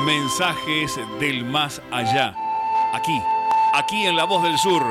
[0.00, 2.34] Mensajes del más allá.
[2.92, 3.22] Aquí,
[3.72, 4.82] aquí en La Voz del Sur,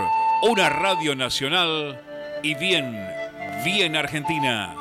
[0.44, 2.00] una radio nacional
[2.42, 2.98] y bien,
[3.66, 4.81] bien argentina.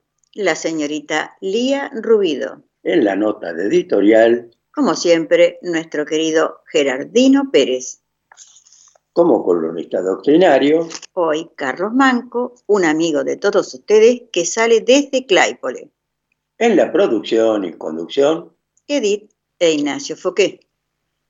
[0.33, 2.63] La señorita Lía Rubido.
[2.83, 7.99] en la nota de editorial, Como siempre, nuestro querido Gerardino Pérez.
[9.13, 15.89] como columnista doctrinario, Hoy, Carlos Manco, un amigo de todos ustedes que sale desde Claypole.
[16.57, 18.53] en la producción y conducción.
[18.87, 19.29] Edith
[19.59, 20.59] e Ignacio Foqué.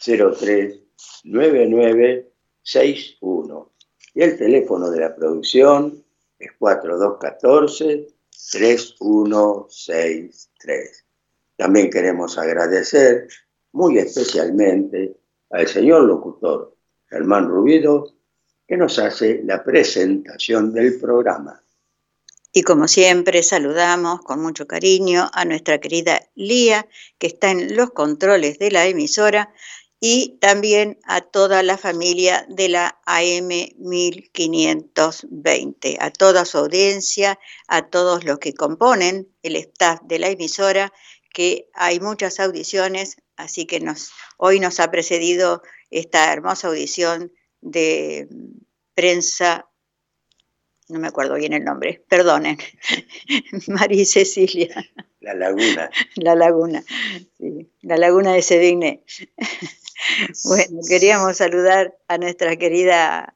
[0.00, 0.80] 03
[1.24, 3.72] 99 61.
[4.14, 6.02] Y el teléfono de la producción
[6.38, 8.06] es 4214
[8.52, 11.04] 3163.
[11.56, 13.28] También queremos agradecer
[13.72, 15.16] muy especialmente
[15.50, 16.76] al señor locutor
[17.08, 18.14] Germán Rubido,
[18.66, 21.63] que nos hace la presentación del programa.
[22.56, 27.90] Y como siempre, saludamos con mucho cariño a nuestra querida Lía, que está en los
[27.90, 29.52] controles de la emisora,
[29.98, 33.48] y también a toda la familia de la AM
[33.78, 40.92] 1520, a toda su audiencia, a todos los que componen el staff de la emisora,
[41.32, 43.84] que hay muchas audiciones, así que
[44.36, 45.60] hoy nos ha precedido
[45.90, 48.28] esta hermosa audición de
[48.94, 49.68] prensa
[50.88, 52.58] no me acuerdo bien el nombre, perdonen,
[53.68, 54.84] María Cecilia,
[55.20, 55.90] La Laguna.
[56.16, 56.84] La Laguna,
[57.38, 59.02] sí, La Laguna de Sedigné.
[60.44, 63.34] Bueno, queríamos saludar a nuestra querida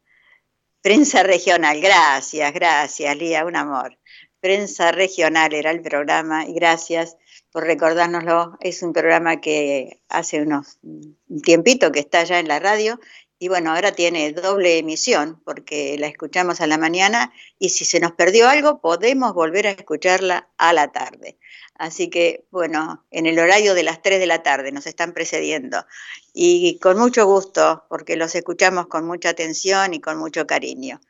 [0.81, 3.99] Prensa regional, gracias, gracias, Lía, un amor.
[4.41, 7.17] Prensa regional era el programa y gracias
[7.51, 8.57] por recordárnoslo.
[8.61, 13.01] Es un programa que hace unos un tiempito que está ya en la radio
[13.39, 18.01] y bueno, ahora tiene doble emisión porque la escuchamos a la mañana y si se
[18.01, 21.39] nos perdió algo podemos volver a escucharla a la tarde.
[21.75, 25.87] Así que bueno, en el horario de las 3 de la tarde nos están precediendo
[26.33, 31.01] y con mucho gusto porque los escuchamos con mucha atención y con mucho cariño.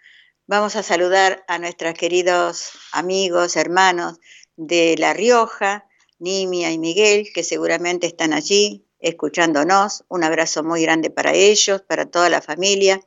[0.46, 4.18] Vamos a saludar a nuestros queridos amigos, hermanos
[4.56, 5.86] de La Rioja,
[6.18, 10.04] Nimia y Miguel, que seguramente están allí escuchándonos.
[10.08, 13.00] Un abrazo muy grande para ellos, para toda la familia,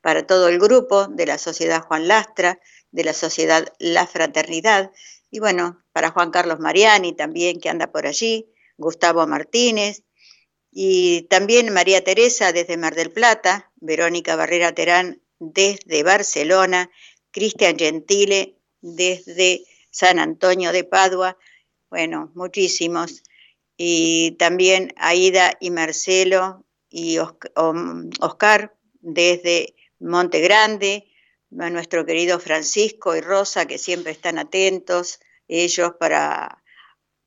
[0.00, 2.60] para todo el grupo de la Sociedad Juan Lastra,
[2.90, 4.90] de la Sociedad La Fraternidad,
[5.30, 10.02] y bueno, para Juan Carlos Mariani también, que anda por allí, Gustavo Martínez,
[10.70, 16.90] y también María Teresa desde Mar del Plata, Verónica Barrera Terán desde Barcelona,
[17.30, 21.38] Cristian Gentile desde San Antonio de Padua,
[21.90, 23.22] bueno, muchísimos
[23.76, 31.10] y también Aida y Marcelo y Oscar desde Monte Grande,
[31.58, 36.62] a nuestro querido Francisco y Rosa, que siempre están atentos, ellos para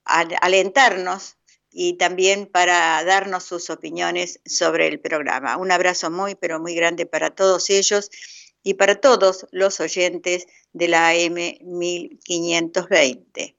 [0.04, 1.38] alentarnos
[1.72, 5.58] y también para darnos sus opiniones sobre el programa.
[5.58, 8.10] Un abrazo muy, pero muy grande para todos ellos
[8.64, 13.56] y para todos los oyentes de la AM 1520.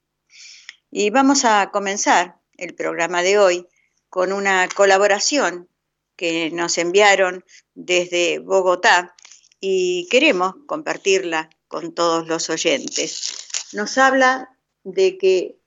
[0.91, 3.67] Y vamos a comenzar el programa de hoy
[4.07, 5.67] con una colaboración
[6.15, 7.43] que nos enviaron
[7.73, 9.15] desde Bogotá
[9.59, 13.33] y queremos compartirla con todos los oyentes.
[13.73, 15.57] Nos habla de que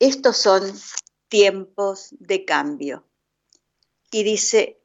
[0.00, 0.62] estos son
[1.28, 3.06] tiempos de cambio.
[4.10, 4.80] Y dice,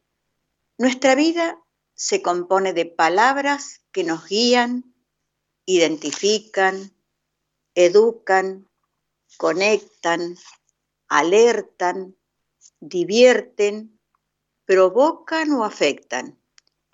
[0.77, 1.59] nuestra vida
[1.95, 4.94] se compone de palabras que nos guían,
[5.65, 6.94] identifican,
[7.74, 8.69] educan,
[9.38, 10.38] conectan,
[11.07, 12.15] alertan,
[12.80, 14.00] divierten,
[14.65, 16.39] provocan o afectan,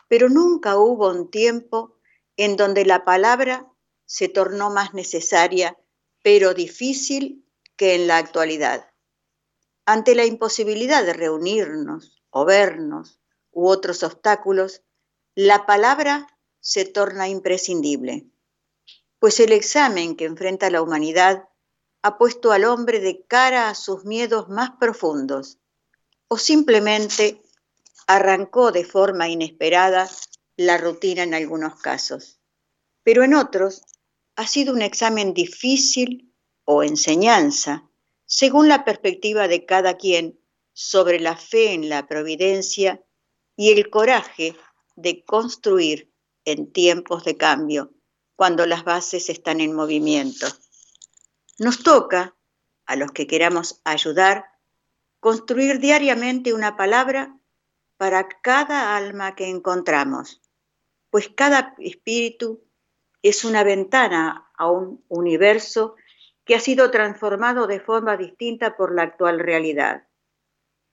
[0.08, 1.98] pero nunca hubo un tiempo
[2.38, 3.68] en donde la palabra
[4.06, 5.78] se tornó más necesaria,
[6.22, 7.46] pero difícil
[7.76, 8.92] que en la actualidad.
[9.86, 13.20] Ante la imposibilidad de reunirnos o vernos
[13.52, 14.84] u otros obstáculos,
[15.36, 16.28] la palabra
[16.60, 18.28] se torna imprescindible,
[19.20, 21.50] pues el examen que enfrenta la humanidad
[22.04, 25.58] ha puesto al hombre de cara a sus miedos más profundos
[26.28, 27.42] o simplemente
[28.08, 30.10] arrancó de forma inesperada
[30.58, 32.40] la rutina en algunos casos.
[33.04, 33.84] Pero en otros
[34.36, 36.34] ha sido un examen difícil
[36.66, 37.90] o enseñanza,
[38.26, 40.40] según la perspectiva de cada quien
[40.74, 43.02] sobre la fe en la providencia
[43.56, 44.56] y el coraje
[44.96, 46.12] de construir
[46.46, 47.94] en tiempos de cambio,
[48.36, 50.48] cuando las bases están en movimiento.
[51.60, 52.36] Nos toca,
[52.86, 54.46] a los que queramos ayudar,
[55.20, 57.38] construir diariamente una palabra
[57.98, 60.42] para cada alma que encontramos,
[61.12, 62.64] pues cada espíritu
[63.22, 65.96] es una ventana a un universo
[66.44, 70.08] que ha sido transformado de forma distinta por la actual realidad.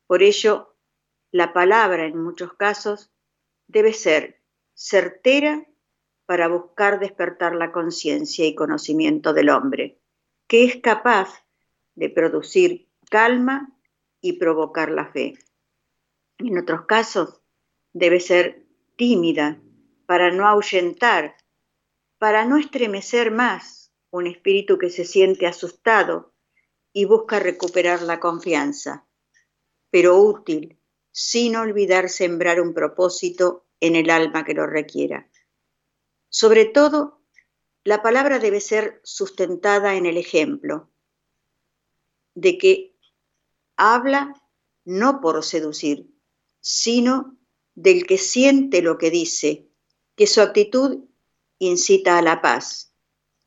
[0.06, 0.76] Por ello,
[1.32, 3.10] la palabra en muchos casos
[3.66, 4.42] debe ser
[4.74, 5.66] certera
[6.26, 10.00] para buscar despertar la conciencia y conocimiento del hombre
[10.50, 11.46] que es capaz
[11.94, 13.72] de producir calma
[14.20, 15.38] y provocar la fe.
[16.38, 17.40] En otros casos,
[17.92, 18.66] debe ser
[18.96, 19.62] tímida
[20.06, 21.36] para no ahuyentar,
[22.18, 26.34] para no estremecer más un espíritu que se siente asustado
[26.92, 29.06] y busca recuperar la confianza,
[29.88, 30.80] pero útil,
[31.12, 35.30] sin olvidar sembrar un propósito en el alma que lo requiera.
[36.28, 37.19] Sobre todo,
[37.84, 40.90] la palabra debe ser sustentada en el ejemplo
[42.34, 42.96] de que
[43.76, 44.34] habla
[44.84, 46.10] no por seducir,
[46.60, 47.38] sino
[47.74, 49.68] del que siente lo que dice,
[50.14, 51.04] que su actitud
[51.58, 52.92] incita a la paz.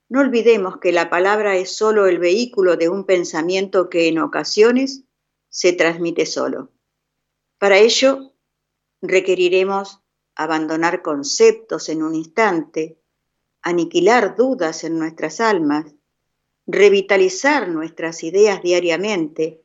[0.09, 5.03] No olvidemos que la palabra es solo el vehículo de un pensamiento que en ocasiones
[5.49, 6.71] se transmite solo.
[7.59, 8.33] Para ello,
[9.01, 10.01] requeriremos
[10.35, 12.99] abandonar conceptos en un instante,
[13.63, 15.85] aniquilar dudas en nuestras almas,
[16.67, 19.63] revitalizar nuestras ideas diariamente,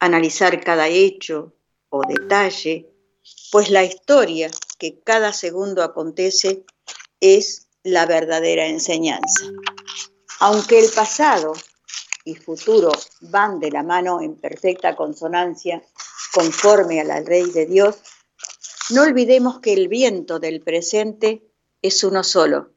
[0.00, 1.54] analizar cada hecho
[1.90, 2.90] o detalle,
[3.50, 6.64] pues la historia que cada segundo acontece
[7.20, 9.44] es la verdadera enseñanza.
[10.40, 11.52] Aunque el pasado
[12.24, 12.90] y futuro
[13.20, 15.82] van de la mano en perfecta consonancia
[16.34, 17.96] conforme a la ley de Dios,
[18.90, 21.42] no olvidemos que el viento del presente
[21.80, 22.72] es uno solo,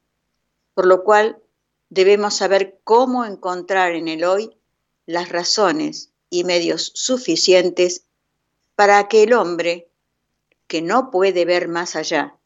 [0.75, 1.41] por lo cual
[1.89, 4.55] debemos saber cómo encontrar en el hoy
[5.07, 8.05] las razones y medios suficientes
[8.75, 9.89] para que el hombre,
[10.67, 12.37] que no puede ver más allá,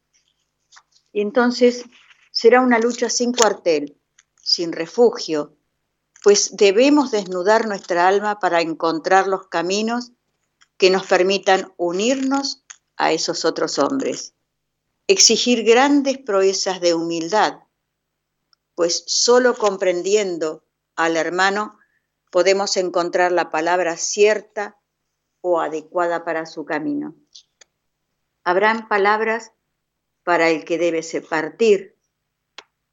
[1.12, 1.83] y entonces
[2.31, 3.98] será una lucha sin cuartel,
[4.41, 5.55] sin refugio,
[6.24, 10.12] pues debemos desnudar nuestra alma para encontrar los caminos
[10.77, 12.63] que nos permitan unirnos
[12.98, 14.33] a esos otros hombres.
[15.07, 17.59] Exigir grandes proezas de humildad,
[18.79, 20.63] pues solo comprendiendo
[20.95, 21.77] al hermano
[22.31, 24.79] podemos encontrar la palabra cierta
[25.41, 27.13] o adecuada para su camino.
[28.45, 29.51] Habrán palabras
[30.24, 31.98] para el que debe partir,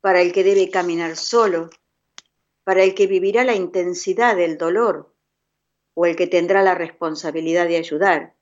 [0.00, 1.70] para el que debe caminar solo,
[2.64, 5.14] para el que vivirá la intensidad del dolor
[5.94, 8.34] o el que tendrá la responsabilidad de ayudar,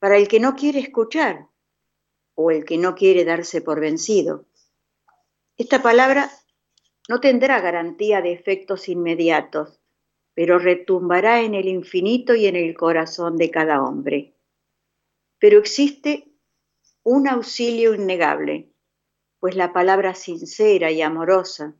[0.00, 1.46] para el que no quiere escuchar
[2.34, 4.46] o el que no quiere darse por vencido.
[5.56, 6.32] Esta palabra
[7.10, 9.80] no tendrá garantía de efectos inmediatos,
[10.32, 14.36] pero retumbará en el infinito y en el corazón de cada hombre.
[15.40, 16.28] Pero existe
[17.02, 18.68] un auxilio innegable,
[19.40, 21.74] pues la palabra sincera y amorosa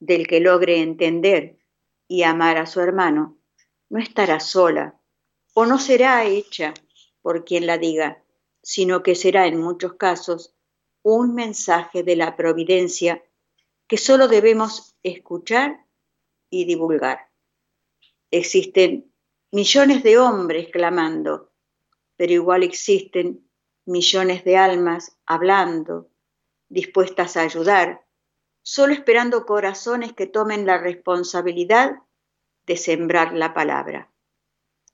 [0.00, 1.58] del que logre entender
[2.08, 3.38] y amar a su hermano
[3.88, 4.98] no estará sola
[5.54, 6.74] o no será hecha
[7.20, 8.24] por quien la diga,
[8.64, 10.56] sino que será en muchos casos
[11.04, 13.22] un mensaje de la providencia
[13.92, 15.84] que solo debemos escuchar
[16.48, 17.30] y divulgar.
[18.30, 19.12] Existen
[19.50, 21.52] millones de hombres clamando,
[22.16, 23.46] pero igual existen
[23.84, 26.10] millones de almas hablando,
[26.70, 28.06] dispuestas a ayudar,
[28.62, 31.96] solo esperando corazones que tomen la responsabilidad
[32.64, 34.10] de sembrar la palabra.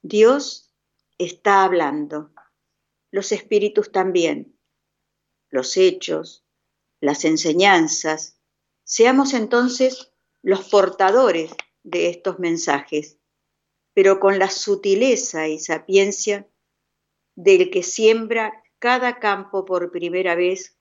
[0.02, 0.75] Dios
[1.19, 2.33] está hablando,
[3.12, 4.59] los espíritus también,
[5.50, 6.45] los hechos,
[6.99, 8.38] las enseñanzas.
[8.90, 13.18] Seamos entonces los portadores de estos mensajes,
[13.92, 16.49] pero con la sutileza y sapiencia
[17.35, 20.78] del que siembra cada campo por primera vez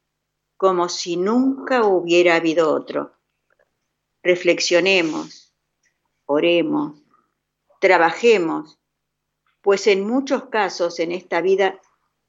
[0.55, 3.11] como si nunca hubiera habido otro.
[4.23, 5.53] Reflexionemos,
[6.25, 7.03] oremos,
[7.81, 8.79] trabajemos,
[9.59, 11.81] pues en muchos casos en esta vida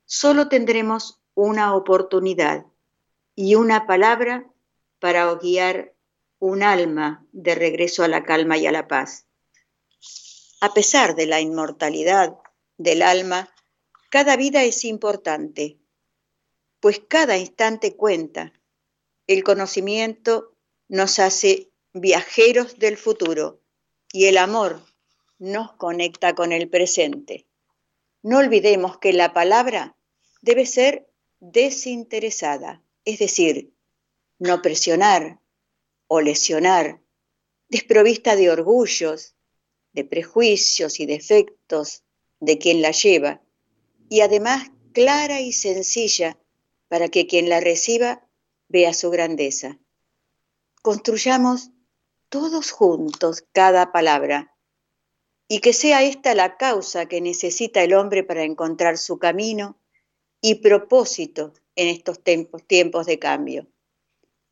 [0.06, 2.66] solo tendremos una oportunidad
[3.36, 4.52] y una palabra
[4.98, 5.94] para guiar
[6.38, 9.26] un alma de regreso a la calma y a la paz.
[10.60, 12.36] A pesar de la inmortalidad
[12.76, 13.52] del alma,
[14.10, 15.78] cada vida es importante,
[16.80, 18.52] pues cada instante cuenta.
[19.26, 20.54] El conocimiento
[20.88, 23.60] nos hace viajeros del futuro
[24.12, 24.82] y el amor
[25.38, 27.46] nos conecta con el presente.
[28.22, 29.96] No olvidemos que la palabra
[30.42, 31.08] debe ser
[31.40, 33.72] desinteresada, es decir,
[34.38, 35.40] no presionar
[36.06, 37.00] o lesionar,
[37.68, 39.34] desprovista de orgullos,
[39.92, 42.04] de prejuicios y defectos
[42.40, 43.42] de quien la lleva,
[44.08, 46.38] y además clara y sencilla
[46.88, 48.26] para que quien la reciba
[48.68, 49.78] vea su grandeza.
[50.82, 51.70] Construyamos
[52.28, 54.54] todos juntos cada palabra
[55.48, 59.78] y que sea esta la causa que necesita el hombre para encontrar su camino
[60.40, 63.66] y propósito en estos tiempos, tiempos de cambio.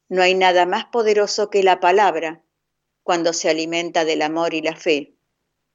[0.09, 2.43] No hay nada más poderoso que la palabra
[3.03, 5.15] cuando se alimenta del amor y la fe.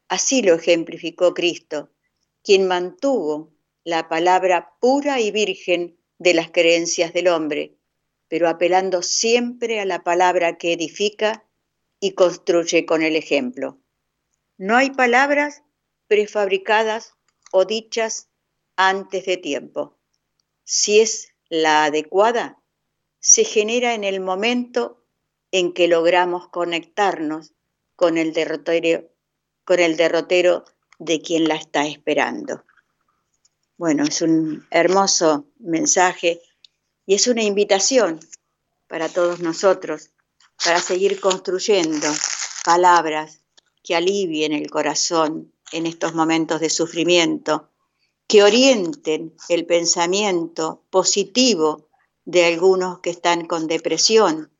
[0.07, 1.91] Así lo ejemplificó Cristo,
[2.43, 7.77] quien mantuvo la palabra pura y virgen de las creencias del hombre,
[8.27, 11.45] pero apelando siempre a la palabra que edifica
[11.99, 13.79] y construye con el ejemplo.
[14.57, 15.63] No hay palabras
[16.07, 17.15] prefabricadas
[17.51, 18.29] o dichas
[18.75, 19.97] antes de tiempo.
[20.63, 22.60] Si es la adecuada,
[23.21, 25.05] se genera en el momento
[25.51, 27.53] en que logramos conectarnos
[27.95, 29.07] con el derrotero,
[29.63, 30.65] con el derrotero
[30.97, 32.65] de quien la está esperando.
[33.77, 36.41] Bueno, es un hermoso mensaje
[37.05, 38.19] y es una invitación
[38.87, 40.09] para todos nosotros
[40.63, 42.07] para seguir construyendo
[42.65, 43.41] palabras
[43.83, 47.69] que alivien el corazón en estos momentos de sufrimiento,
[48.27, 51.90] que orienten el pensamiento positivo
[52.25, 54.51] de algunos que están con depresión,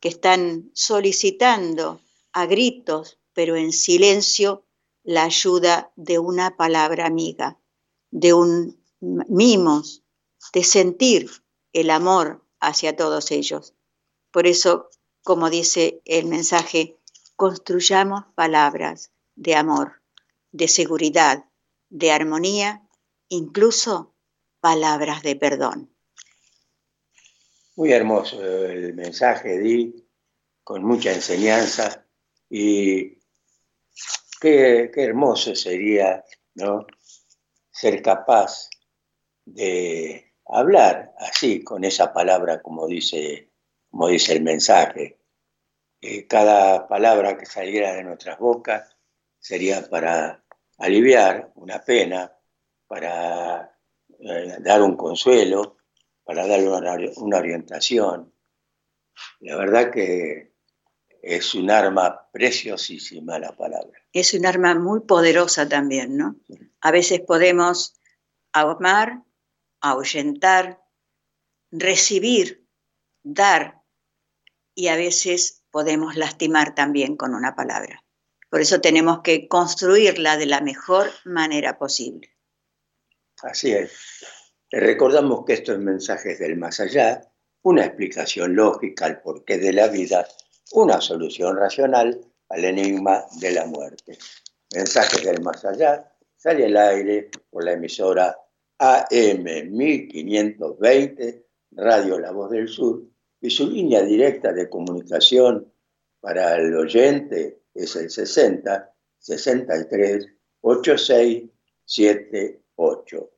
[0.00, 2.00] que están solicitando
[2.32, 4.64] a gritos, pero en silencio,
[5.02, 7.60] la ayuda de una palabra amiga
[8.10, 10.02] de un mimos,
[10.52, 11.30] de sentir
[11.72, 13.74] el amor hacia todos ellos.
[14.30, 14.88] Por eso,
[15.22, 16.98] como dice el mensaje,
[17.36, 20.02] construyamos palabras de amor,
[20.52, 21.46] de seguridad,
[21.88, 22.86] de armonía,
[23.28, 24.14] incluso
[24.60, 25.94] palabras de perdón.
[27.80, 30.06] Muy hermoso el mensaje, Di,
[30.62, 32.04] con mucha enseñanza
[32.50, 33.18] y
[34.38, 36.22] qué, qué hermoso sería
[36.56, 36.86] ¿no?
[37.70, 38.68] ser capaz
[39.46, 43.48] de hablar así, con esa palabra, como dice,
[43.90, 45.18] como dice el mensaje.
[46.28, 48.94] cada palabra que saliera de nuestras bocas
[49.38, 50.44] sería para
[50.76, 52.30] aliviar una pena,
[52.86, 53.74] para
[54.18, 55.78] eh, dar un consuelo,
[56.30, 58.32] para darle una, orientación.
[59.40, 60.54] La verdad que
[61.20, 63.98] es un arma preciosísima la palabra.
[64.12, 66.36] Es un arma muy poderosa también, ¿no?
[66.82, 68.00] A veces podemos
[68.52, 69.24] amar,
[69.80, 70.80] ahuyentar,
[71.72, 72.64] recibir,
[73.24, 73.82] dar,
[74.72, 78.04] y a veces podemos lastimar también con una palabra.
[78.48, 82.36] Por eso tenemos que construirla de la mejor manera posible.
[83.42, 83.90] Así es.
[84.78, 87.20] Recordamos que esto es mensajes del más allá,
[87.62, 90.26] una explicación lógica al porqué de la vida,
[90.72, 94.18] una solución racional al enigma de la muerte.
[94.74, 98.36] Mensajes del más allá sale al aire por la emisora
[98.78, 103.02] AM 1520, Radio La Voz del Sur,
[103.40, 105.72] y su línea directa de comunicación
[106.20, 110.26] para el oyente es el 60 63
[110.60, 111.50] 86
[111.84, 113.30] 78.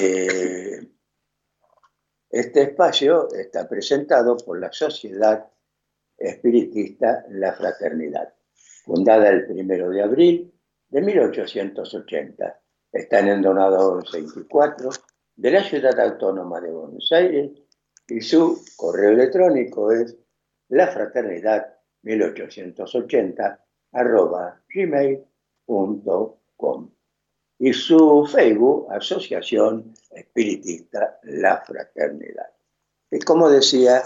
[0.00, 0.91] Eh,
[2.32, 5.46] este espacio está presentado por la Sociedad
[6.16, 8.32] Espiritista La Fraternidad,
[8.84, 10.50] fundada el 1 de abril
[10.88, 12.58] de 1880.
[12.90, 14.88] Está en el Donador 64
[15.36, 17.50] de la Ciudad Autónoma de Buenos Aires
[18.08, 20.16] y su correo electrónico es
[20.70, 23.58] lafraternidad1880
[24.74, 26.91] gmail.com
[27.62, 32.48] y su Facebook, Asociación Espiritista La Fraternidad.
[33.08, 34.02] Y como decía,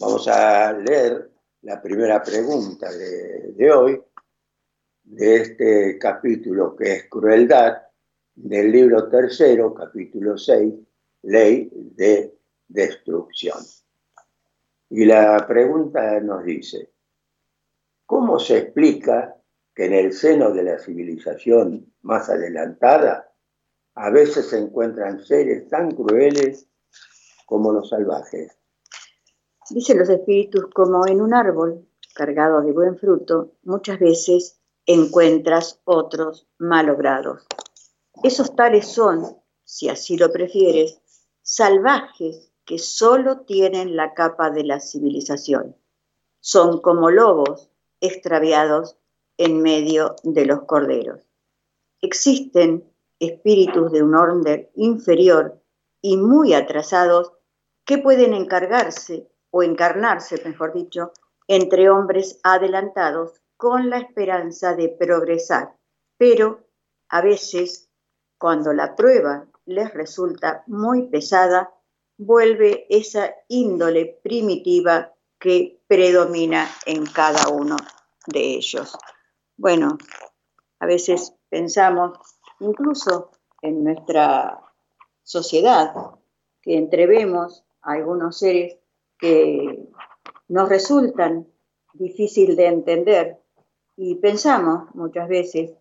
[0.00, 4.02] vamos a leer la primera pregunta de, hoy,
[5.02, 7.82] de este capítulo que es Crueldad,
[8.34, 10.72] del libro tercero, capítulo 6,
[11.24, 13.58] Ley de Destrucción.
[14.88, 16.90] Y la pregunta nos dice,
[18.06, 19.36] ¿cómo se explica
[19.74, 23.32] que en el seno de la civilización más adelantada
[23.94, 26.66] a veces se encuentran seres tan crueles
[27.46, 28.56] como los salvajes.
[29.70, 36.46] Dicen los espíritus, como en un árbol cargado de buen fruto, muchas veces encuentras otros
[36.58, 37.46] malogrados.
[38.22, 41.00] Esos tales son, si así lo prefieres,
[41.42, 45.76] salvajes que solo tienen la capa de la civilización.
[46.40, 48.98] Son como lobos extraviados
[49.38, 51.20] en medio de los corderos.
[52.00, 52.84] Existen
[53.18, 55.60] espíritus de un orden inferior
[56.02, 57.32] y muy atrasados
[57.84, 61.12] que pueden encargarse o encarnarse, mejor dicho,
[61.46, 65.76] entre hombres adelantados con la esperanza de progresar,
[66.18, 66.66] pero
[67.08, 67.88] a veces,
[68.38, 71.72] cuando la prueba les resulta muy pesada,
[72.18, 77.76] vuelve esa índole primitiva que predomina en cada uno
[78.26, 78.96] de ellos.
[79.56, 79.98] Bueno,
[80.80, 82.18] a veces pensamos,
[82.60, 83.30] incluso
[83.62, 84.60] en nuestra
[85.22, 85.94] sociedad,
[86.60, 88.78] que entrevemos a algunos seres
[89.18, 89.88] que
[90.48, 91.46] nos resultan
[91.94, 93.38] difícil de entender
[93.96, 95.72] y pensamos muchas veces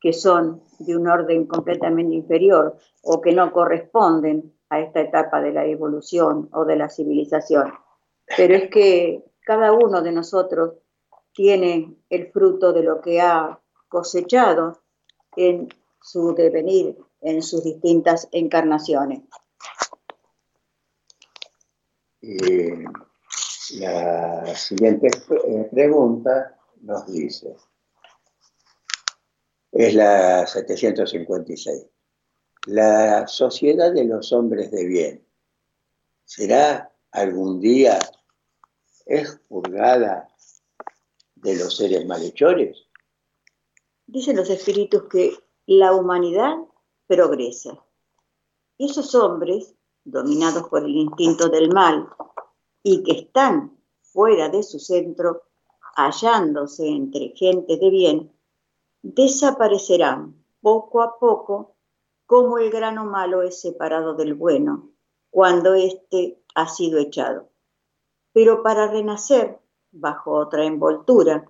[0.00, 5.52] que son de un orden completamente inferior o que no corresponden a esta etapa de
[5.52, 7.72] la evolución o de la civilización.
[8.36, 10.74] Pero es que cada uno de nosotros
[11.32, 14.82] tiene el fruto de lo que ha cosechado
[15.36, 15.68] en
[16.00, 19.22] su devenir, en sus distintas encarnaciones.
[23.74, 27.56] la siguiente eh, pregunta nos dice,
[29.72, 31.86] es la 756,
[32.66, 35.26] la sociedad de los hombres de bien,
[36.24, 37.98] ¿será algún día
[39.06, 40.31] expurgada
[41.42, 42.86] de los seres malhechores?
[44.06, 46.56] Dicen los espíritus que la humanidad
[47.06, 47.78] progresa.
[48.78, 49.74] Y esos hombres,
[50.04, 52.08] dominados por el instinto del mal
[52.82, 55.42] y que están fuera de su centro,
[55.96, 58.32] hallándose entre gente de bien,
[59.02, 61.76] desaparecerán poco a poco
[62.26, 64.90] como el grano malo es separado del bueno
[65.30, 67.48] cuando éste ha sido echado.
[68.32, 69.61] Pero para renacer
[69.92, 71.44] bajo otra envoltura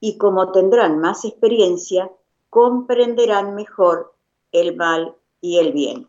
[0.00, 2.10] y como tendrán más experiencia,
[2.50, 4.14] comprenderán mejor
[4.50, 6.06] el mal y el bien.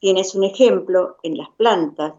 [0.00, 2.14] Tienes un ejemplo en las plantas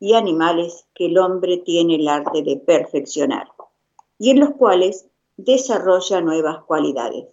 [0.00, 3.48] y animales que el hombre tiene el arte de perfeccionar
[4.18, 7.26] y en los cuales desarrolla nuevas cualidades.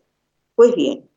[0.56, 1.10] Pues bien,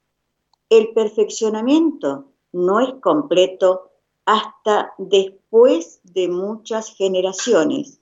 [0.69, 3.91] el perfeccionamiento no es completo
[4.25, 8.01] hasta después de muchas generaciones.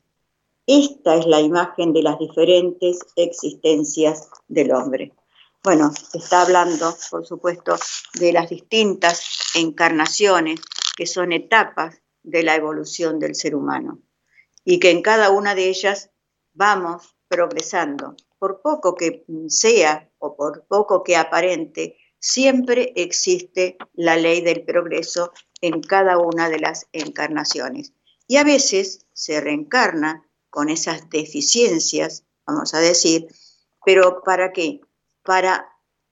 [0.75, 5.13] Esta es la imagen de las diferentes existencias del hombre.
[5.63, 7.77] Bueno, está hablando, por supuesto,
[8.19, 10.63] de las distintas encarnaciones
[10.97, 14.01] que son etapas de la evolución del ser humano
[14.65, 16.09] y que en cada una de ellas
[16.55, 18.17] vamos progresando.
[18.39, 25.33] Por poco que sea o por poco que aparente, siempre existe la ley del progreso
[25.61, 27.93] en cada una de las encarnaciones.
[28.27, 33.27] Y a veces se reencarna con esas deficiencias, vamos a decir,
[33.87, 34.83] pero ¿para qué?
[35.25, 35.67] Para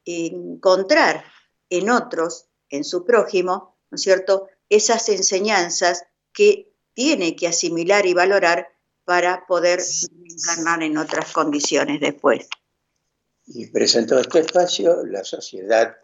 [0.07, 1.23] encontrar
[1.69, 8.15] en otros, en su prójimo, ¿no es cierto?, esas enseñanzas que tiene que asimilar y
[8.15, 8.69] valorar
[9.05, 9.81] para poder
[10.25, 12.49] encarnar en otras condiciones después.
[13.47, 15.99] Y presentó este espacio la Sociedad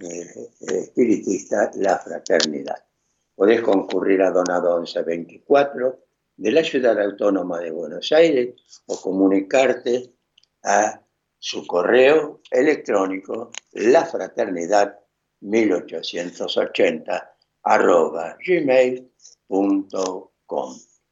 [0.00, 2.84] eh, Espiritista La Fraternidad.
[3.36, 6.07] Podés concurrir a Donado 1124
[6.38, 8.54] de la Ciudad Autónoma de Buenos Aires
[8.86, 10.14] o comunicarte
[10.62, 11.02] a
[11.38, 14.98] su correo electrónico lafraternidad
[15.40, 19.98] 1880 arroba gmail.com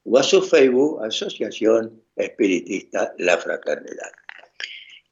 [0.04, 4.12] o a su Facebook Asociación Espiritista La Fraternidad.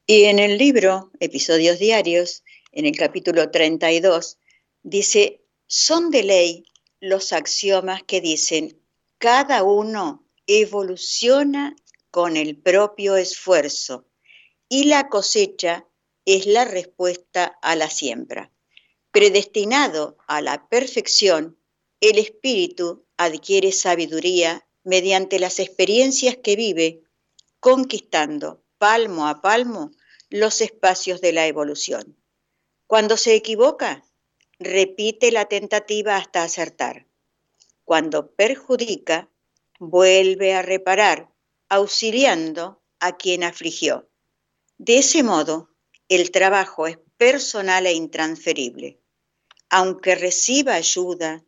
[0.07, 4.39] Y en el libro Episodios Diarios, en el capítulo 32,
[4.85, 6.65] dice, son de ley
[7.01, 8.81] los axiomas que dicen,
[9.25, 11.75] cada uno evoluciona
[12.11, 14.07] con el propio esfuerzo
[14.69, 15.89] y la cosecha
[16.27, 18.53] es la respuesta a la siembra.
[19.13, 21.59] Predestinado a la perfección,
[22.01, 27.01] el espíritu adquiere sabiduría mediante las experiencias que vive,
[27.61, 29.93] conquistando palmo a palmo
[30.29, 32.15] los espacios de la evolución.
[32.87, 34.05] Cuando se equivoca,
[34.59, 37.07] repite la tentativa hasta acertar.
[37.85, 39.29] Cuando perjudica,
[39.79, 41.31] vuelve a reparar,
[41.69, 44.09] auxiliando a quien afligió.
[44.79, 45.71] De ese modo,
[46.09, 49.01] el trabajo es personal e intransferible.
[49.69, 51.45] Aunque reciba ayuda,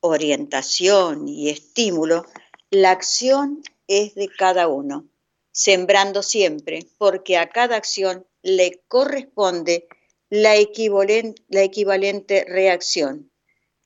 [0.00, 2.24] orientación y estímulo,
[2.70, 5.08] la acción es de cada uno,
[5.52, 9.86] sembrando siempre, porque a cada acción le corresponde
[10.30, 13.30] la equivalente, la equivalente reacción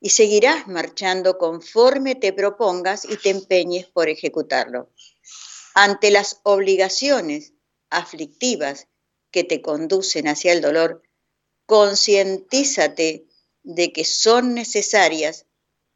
[0.01, 4.91] y seguirás marchando conforme te propongas y te empeñes por ejecutarlo.
[5.75, 7.53] Ante las obligaciones
[7.91, 8.89] aflictivas
[9.31, 11.03] que te conducen hacia el dolor,
[11.67, 13.27] concientízate
[13.63, 15.47] de que son necesarias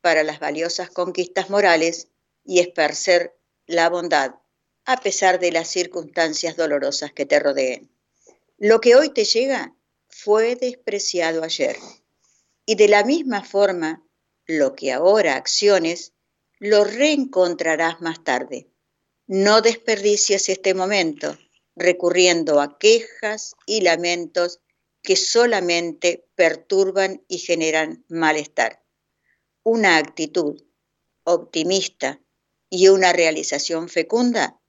[0.02, 2.08] para las valiosas conquistas morales
[2.44, 3.36] y esparcer
[3.66, 4.34] la bondad
[4.84, 7.90] a pesar de las circunstancias dolorosas que te rodeen.
[8.58, 9.74] Lo que hoy te llega
[10.08, 11.76] fue despreciado ayer
[12.66, 14.07] y de la misma forma
[14.46, 16.12] lo que ahora acciones
[16.59, 18.70] lo reencontrarás más tarde.
[19.27, 21.38] No desperdicies este momento
[21.77, 24.61] recurriendo a quejas y lamentos
[25.03, 28.83] que solamente perturban y generan malestar.
[29.62, 30.62] Una actitud
[31.24, 32.20] optimista
[32.70, 34.61] y una realización fecunda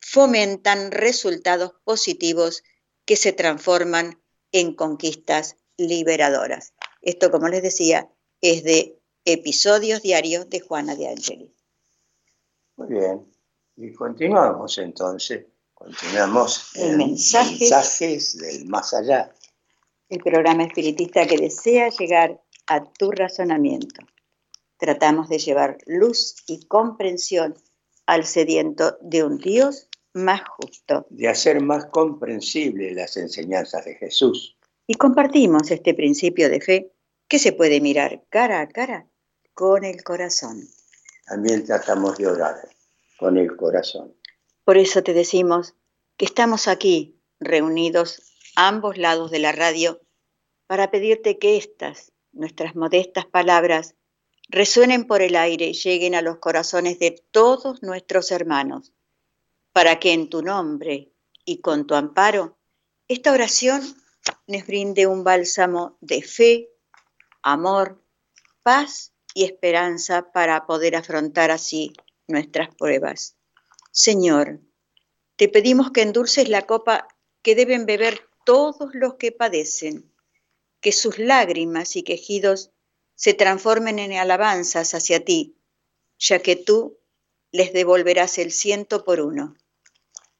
[0.00, 2.62] fomentan resultados positivos
[3.04, 4.22] que se transforman
[4.52, 6.72] en conquistas liberadoras.
[7.02, 8.10] Esto, como les decía,
[8.40, 11.52] es de episodios diarios de Juana de Angelis.
[12.76, 13.26] Muy bien.
[13.76, 15.46] Y continuamos entonces.
[15.74, 19.32] Continuamos en mensajes, mensajes del más allá.
[20.10, 24.04] El programa espiritista que desea llegar a tu razonamiento.
[24.76, 27.54] Tratamos de llevar luz y comprensión
[28.06, 31.06] al sediento de un Dios más justo.
[31.10, 34.58] De hacer más comprensibles las enseñanzas de Jesús.
[34.90, 36.92] Y compartimos este principio de fe
[37.28, 39.06] que se puede mirar cara a cara
[39.54, 40.66] con el corazón.
[41.28, 42.56] También tratamos de orar
[43.16, 44.12] con el corazón.
[44.64, 45.76] Por eso te decimos
[46.16, 50.00] que estamos aquí reunidos a ambos lados de la radio
[50.66, 53.94] para pedirte que estas, nuestras modestas palabras,
[54.48, 58.92] resuenen por el aire y lleguen a los corazones de todos nuestros hermanos,
[59.72, 61.12] para que en tu nombre
[61.44, 62.58] y con tu amparo,
[63.06, 63.82] esta oración
[64.46, 66.70] nos brinde un bálsamo de fe,
[67.42, 68.02] amor,
[68.62, 71.92] paz y esperanza para poder afrontar así
[72.26, 73.36] nuestras pruebas.
[73.92, 74.60] Señor,
[75.36, 77.08] te pedimos que endulces la copa
[77.42, 80.12] que deben beber todos los que padecen,
[80.80, 82.70] que sus lágrimas y quejidos
[83.14, 85.56] se transformen en alabanzas hacia ti,
[86.18, 86.98] ya que tú
[87.52, 89.56] les devolverás el ciento por uno.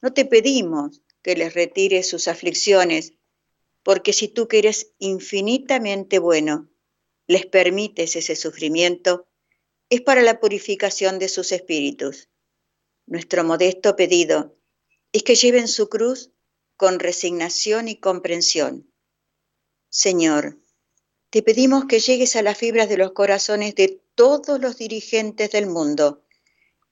[0.01, 3.15] No te pedimos que les retires sus aflicciones,
[3.83, 6.71] porque si tú que eres infinitamente bueno,
[7.27, 9.29] les permites ese sufrimiento,
[9.89, 12.29] es para la purificación de sus espíritus.
[13.07, 14.57] Nuestro modesto pedido
[15.13, 16.31] es que lleven su cruz
[16.77, 18.93] con resignación y comprensión.
[19.89, 20.61] Señor,
[21.31, 25.67] te pedimos que llegues a las fibras de los corazones de todos los dirigentes del
[25.67, 26.25] mundo,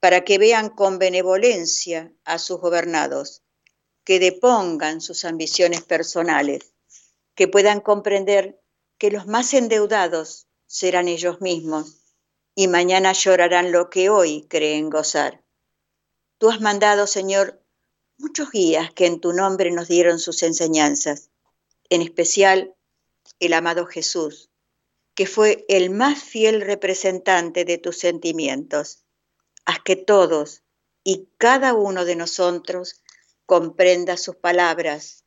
[0.01, 3.43] para que vean con benevolencia a sus gobernados,
[4.05, 6.73] que depongan sus ambiciones personales,
[7.39, 8.61] que puedan comprender
[8.99, 12.03] que los más endeudados serán ellos mismos
[12.57, 15.45] y mañana llorarán lo que hoy creen gozar.
[16.39, 17.63] Tú has mandado, Señor,
[18.19, 21.31] muchos guías que en tu nombre nos dieron sus enseñanzas,
[21.91, 22.75] en especial
[23.39, 24.51] el amado Jesús,
[25.15, 29.05] que fue el más fiel representante de tus sentimientos.
[29.65, 30.65] Haz que todos
[31.05, 33.01] y cada uno de nosotros
[33.47, 35.23] comprenda sus palabras,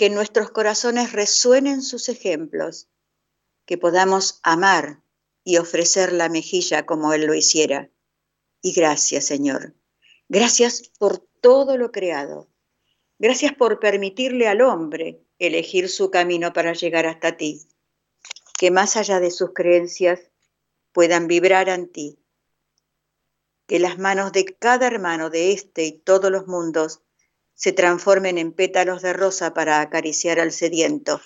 [0.00, 2.88] que en nuestros corazones resuenen sus ejemplos,
[3.66, 5.02] que podamos amar
[5.44, 7.90] y ofrecer la mejilla como Él lo hiciera.
[8.62, 9.74] Y gracias, Señor.
[10.26, 12.48] Gracias por todo lo creado.
[13.18, 17.68] Gracias por permitirle al hombre elegir su camino para llegar hasta ti.
[18.58, 20.30] Que más allá de sus creencias
[20.92, 22.18] puedan vibrar en ti.
[23.66, 27.02] Que las manos de cada hermano de este y todos los mundos
[27.60, 31.20] se transformen en pétalos de rosa para acariciar al sediento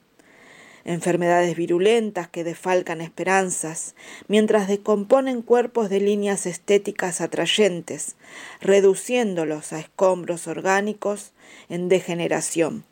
[0.85, 3.95] Enfermedades virulentas que defalcan esperanzas,
[4.27, 8.15] mientras descomponen cuerpos de líneas estéticas atrayentes,
[8.59, 11.31] reduciéndolos a escombros orgánicos
[11.69, 12.83] en degeneración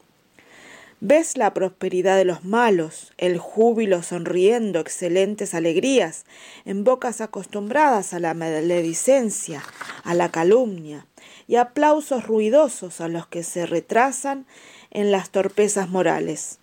[1.04, 6.26] Ves la prosperidad de los malos, el júbilo sonriendo, excelentes alegrías,
[6.64, 9.64] en bocas acostumbradas a la maledicencia,
[10.04, 11.08] a la calumnia,
[11.48, 14.46] y aplausos ruidosos a los que se retrasan
[14.92, 16.60] en las torpezas morales.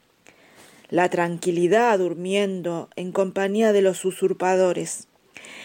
[0.89, 5.09] La tranquilidad durmiendo en compañía de los usurpadores,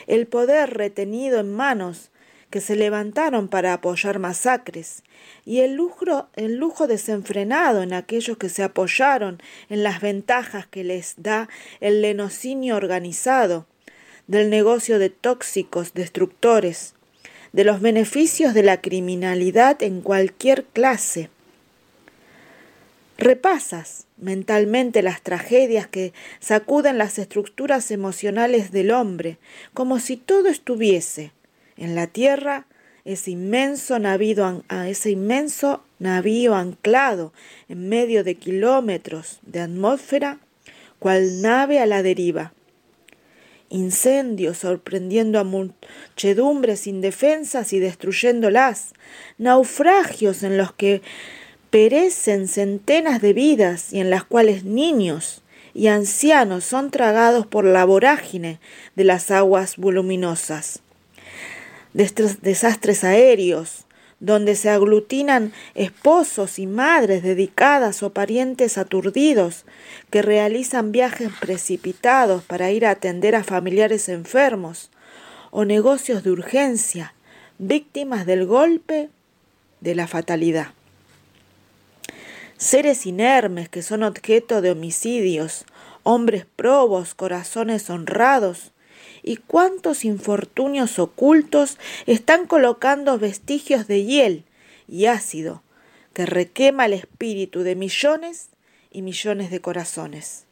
[0.08, 2.10] el poder retenido en manos
[2.54, 5.02] que se levantaron para apoyar masacres,
[5.44, 10.84] y el lujo, el lujo desenfrenado en aquellos que se apoyaron en las ventajas que
[10.84, 13.66] les da el lenocinio organizado,
[14.28, 16.94] del negocio de tóxicos destructores,
[17.54, 21.32] de los beneficios de la criminalidad en cualquier clase.
[23.18, 29.40] Repasas mentalmente las tragedias que sacuden las estructuras emocionales del hombre,
[29.74, 31.32] como si todo estuviese,
[31.78, 32.68] en la tierra
[33.06, 37.34] ese inmenso navío, ese inmenso navío anclado
[37.68, 40.40] en medio de kilómetros de atmósfera,
[41.00, 42.54] cual nave a la deriva.
[43.70, 48.94] Incendios sorprendiendo a muchedumbres indefensas y destruyéndolas,
[49.38, 51.02] naufragios en los que
[51.72, 55.42] perecen centenas de vidas y en las cuales niños
[55.74, 58.60] y ancianos son tragados por la vorágine
[58.96, 60.83] de las aguas voluminosas
[61.94, 63.86] desastres aéreos,
[64.20, 69.66] donde se aglutinan esposos y madres dedicadas o parientes aturdidos
[70.10, 74.90] que realizan viajes precipitados para ir a atender a familiares enfermos,
[75.52, 77.14] o negocios de urgencia,
[77.60, 79.10] víctimas del golpe
[79.82, 80.68] de la fatalidad.
[82.58, 85.66] Seres inermes que son objeto de homicidios,
[86.04, 88.73] hombres probos, corazones honrados,
[89.24, 94.44] y cuántos infortunios ocultos están colocando vestigios de hiel
[94.88, 95.64] y ácido
[96.14, 98.50] que requema el espíritu de millones
[98.92, 100.46] y millones de corazones.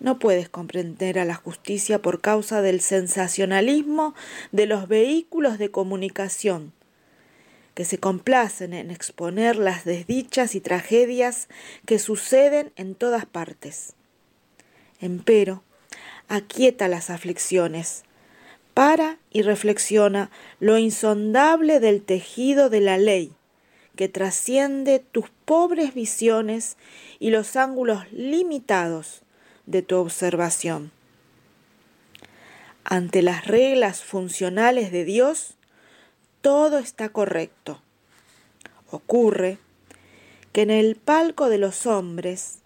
[0.00, 4.14] No puedes comprender a la justicia por causa del sensacionalismo
[4.50, 6.72] de los vehículos de comunicación,
[7.74, 11.48] que se complacen en exponer las desdichas y tragedias
[11.86, 13.92] que suceden en todas partes.
[15.00, 15.62] Empero,
[16.30, 18.04] aquieta las aflicciones.
[18.72, 23.32] Para y reflexiona lo insondable del tejido de la ley,
[23.96, 26.76] que trasciende tus pobres visiones
[27.18, 29.22] y los ángulos limitados
[29.66, 30.92] de tu observación.
[32.84, 35.54] Ante las reglas funcionales de Dios,
[36.42, 37.82] todo está correcto.
[38.88, 39.58] Ocurre
[40.52, 42.60] que en el palco de los hombres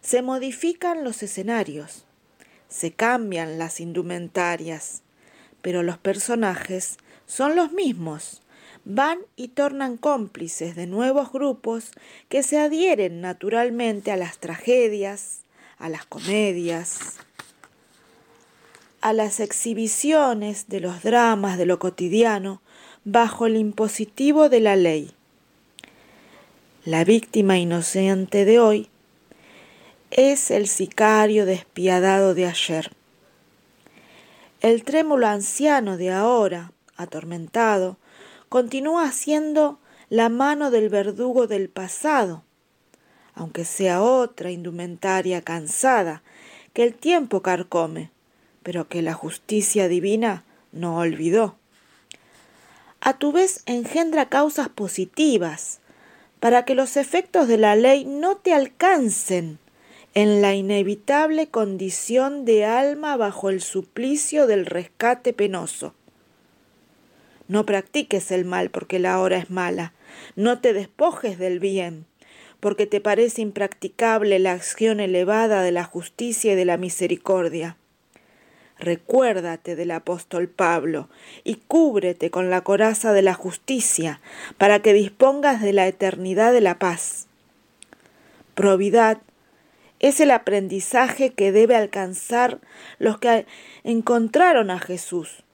[0.00, 2.04] se modifican los escenarios
[2.70, 5.02] se cambian las indumentarias,
[5.60, 6.96] pero los personajes
[7.26, 8.42] son los mismos.
[8.86, 11.90] Van y tornan cómplices de nuevos grupos
[12.30, 15.40] que se adhieren naturalmente a las tragedias,
[15.78, 17.18] a las comedias,
[19.02, 22.62] a las exhibiciones de los dramas de lo cotidiano
[23.04, 25.12] bajo el impositivo de la ley.
[26.84, 28.88] La víctima inocente de hoy
[30.10, 32.90] es el sicario despiadado de ayer.
[34.60, 37.96] El trémulo anciano de ahora, atormentado,
[38.48, 42.42] continúa siendo la mano del verdugo del pasado,
[43.34, 46.22] aunque sea otra indumentaria cansada
[46.72, 48.10] que el tiempo carcome,
[48.64, 50.42] pero que la justicia divina
[50.72, 51.56] no olvidó.
[53.00, 55.78] A tu vez engendra causas positivas,
[56.40, 59.59] para que los efectos de la ley no te alcancen
[60.14, 65.94] en la inevitable condición de alma bajo el suplicio del rescate penoso.
[67.46, 69.92] No practiques el mal porque la hora es mala,
[70.34, 72.06] no te despojes del bien,
[72.58, 77.76] porque te parece impracticable la acción elevada de la justicia y de la misericordia.
[78.78, 81.08] Recuérdate del apóstol Pablo
[81.44, 84.20] y cúbrete con la coraza de la justicia
[84.56, 87.26] para que dispongas de la eternidad de la paz.
[88.54, 89.18] Probidad
[90.00, 92.58] es el aprendizaje que debe alcanzar
[92.98, 93.46] los que
[93.84, 95.44] encontraron a Jesús.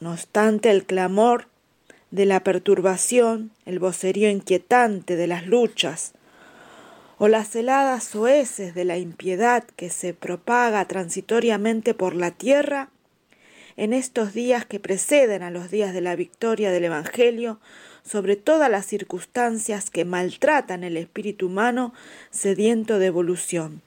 [0.00, 1.48] No obstante el clamor
[2.10, 6.14] de la perturbación, el vocerío inquietante de las luchas,
[7.18, 12.88] o las heladas soeces de la impiedad que se propaga transitoriamente por la tierra,
[13.76, 17.60] en estos días que preceden a los días de la victoria del Evangelio,
[18.04, 21.94] sobre todas las circunstancias que maltratan el espíritu humano
[22.30, 23.82] sediento de evolución.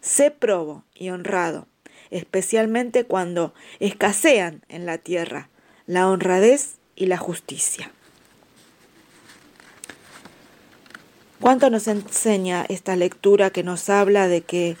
[0.00, 1.66] Sé probo y honrado,
[2.10, 5.48] especialmente cuando escasean en la tierra
[5.86, 7.92] la honradez y la justicia.
[11.40, 14.76] ¿Cuánto nos enseña esta lectura que nos habla de que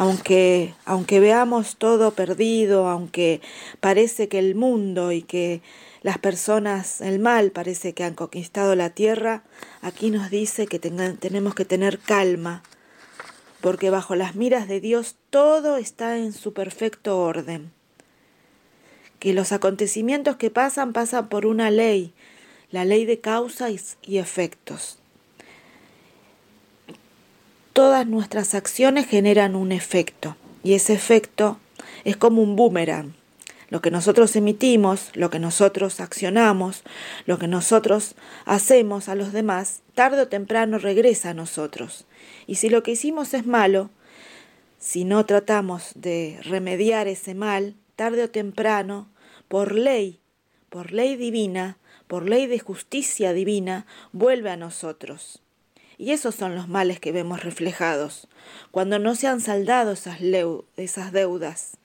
[0.00, 3.42] aunque, aunque veamos todo perdido, aunque
[3.80, 5.60] parece que el mundo y que
[6.00, 9.42] las personas, el mal parece que han conquistado la tierra,
[9.82, 12.62] aquí nos dice que tenemos que tener calma,
[13.60, 17.70] porque bajo las miras de Dios todo está en su perfecto orden
[19.18, 22.14] que los acontecimientos que pasan pasan por una ley,
[22.70, 24.99] la ley de causas y efectos.
[27.80, 31.58] Todas nuestras acciones generan un efecto y ese efecto
[32.04, 33.14] es como un boomerang.
[33.70, 36.82] Lo que nosotros emitimos, lo que nosotros accionamos,
[37.24, 42.04] lo que nosotros hacemos a los demás, tarde o temprano regresa a nosotros.
[42.46, 43.88] Y si lo que hicimos es malo,
[44.78, 49.08] si no tratamos de remediar ese mal, tarde o temprano,
[49.48, 50.20] por ley,
[50.68, 51.78] por ley divina,
[52.08, 55.40] por ley de justicia divina, vuelve a nosotros.
[56.00, 58.26] Y esos son los males que vemos reflejados,
[58.70, 60.16] cuando no se han saldado esas,
[60.78, 61.76] esas deudas,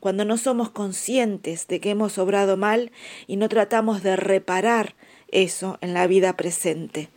[0.00, 2.90] cuando no somos conscientes de que hemos obrado mal
[3.28, 4.96] y no tratamos de reparar
[5.28, 7.10] eso en la vida presente.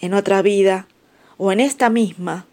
[0.00, 0.88] En otra vida,
[1.36, 2.46] o en esta misma,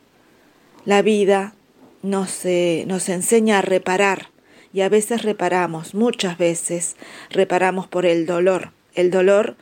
[0.84, 1.56] la vida
[2.02, 2.42] nos,
[2.88, 4.32] nos enseña a reparar.
[4.74, 6.98] Y a veces reparamos, muchas veces
[7.30, 9.56] reparamos por el dolor, el dolor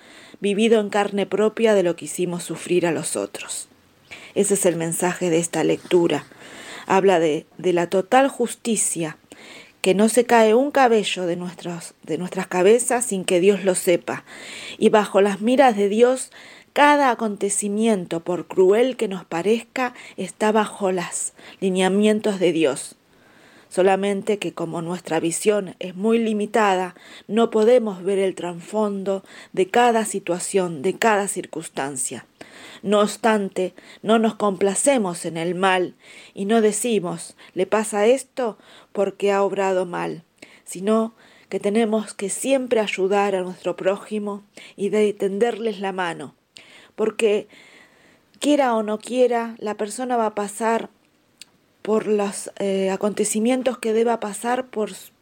[0.44, 3.70] vivido en carne propia de lo que hicimos sufrir a los otros.
[4.36, 6.26] Ese es el mensaje de esta lectura.
[6.86, 9.18] Habla de, de la total justicia,
[9.80, 11.40] que no se cae un cabello de,
[12.04, 14.26] de nuestras cabezas sin que Dios lo sepa,
[14.78, 16.30] y bajo las miras de Dios
[16.74, 21.32] cada acontecimiento, por cruel que nos parezca, está bajo los
[21.62, 22.98] lineamientos de Dios.
[23.74, 26.94] Solamente que como nuestra visión es muy limitada,
[27.28, 32.28] no podemos ver el trasfondo de cada situación, de cada circunstancia.
[32.84, 35.96] No obstante, no nos complacemos en el mal
[36.36, 38.60] y no decimos, le pasa esto
[38.92, 40.22] porque ha obrado mal,
[40.66, 41.16] sino
[41.50, 44.44] que tenemos que siempre ayudar a nuestro prójimo
[44.76, 46.36] y de tenderles la mano,
[46.96, 47.48] porque
[48.40, 50.92] quiera o no quiera, la persona va a pasar
[51.84, 54.68] por los eh, acontecimientos que deba pasar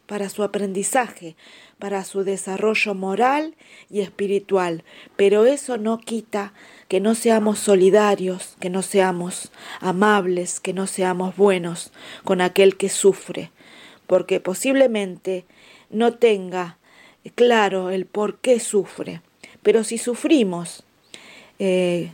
[0.06, 1.36] para su aprendizaje,
[1.78, 3.56] para su desarrollo moral
[3.90, 4.84] y espiritual.
[5.16, 6.54] Pero eso no quita
[6.86, 9.50] que no seamos solidarios, que no seamos
[9.80, 11.92] amables, que no seamos buenos
[12.22, 13.50] con aquel que sufre,
[14.06, 15.44] porque posiblemente
[15.90, 16.78] no tenga
[17.34, 19.20] claro el por qué sufre.
[19.64, 20.84] Pero si sufrimos,
[21.58, 22.12] eh,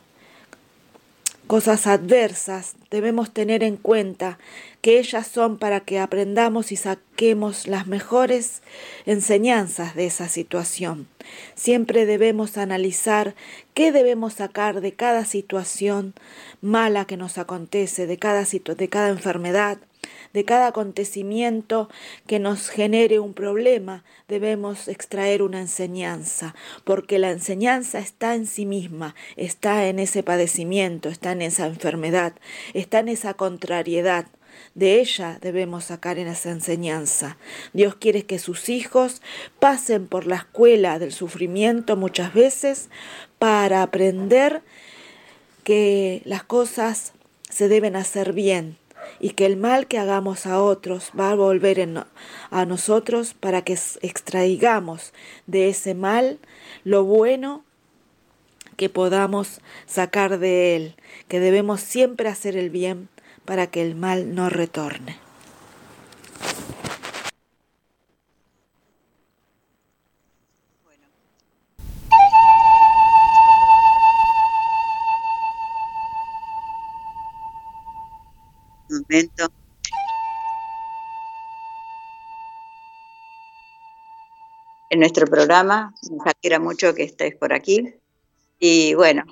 [1.49, 4.39] cosas adversas, debemos tener en cuenta
[4.83, 8.63] que ellas son para que aprendamos y saquemos las mejores
[9.07, 11.09] enseñanzas de esa situación.
[11.55, 13.35] Siempre debemos analizar
[13.75, 16.15] qué debemos sacar de cada situación
[16.61, 19.79] mala que nos acontece, de cada, de cada enfermedad,
[20.33, 21.89] De cada acontecimiento
[22.27, 28.67] que nos genere un problema debemos extraer una enseñanza, porque la enseñanza está en sí
[28.67, 32.35] misma, está en ese padecimiento, está en esa enfermedad,
[32.75, 34.27] está en esa contrariedad.
[34.75, 37.39] De ella debemos sacar en esa enseñanza.
[37.73, 39.23] Dios quiere que sus hijos
[39.59, 42.91] pasen por la escuela del sufrimiento muchas veces
[43.39, 44.63] para aprender
[45.65, 47.13] que las cosas
[47.49, 48.77] se deben hacer bien
[49.21, 51.89] y que el mal que hagamos a otros va a volver
[52.51, 55.13] a nosotros para que extraigamos
[55.47, 56.39] de ese mal
[56.85, 57.65] lo bueno
[58.77, 60.95] que podamos sacar de él,
[61.27, 63.09] que debemos siempre hacer el bien
[63.45, 65.28] para que el mal no retorne.
[79.11, 79.31] En
[85.01, 87.95] nuestro programa, nos alegra mucho que estéis por aquí.
[88.59, 89.25] Y bueno,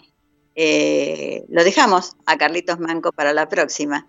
[0.55, 4.09] eh, lo dejamos a Carlitos Manco para la próxima.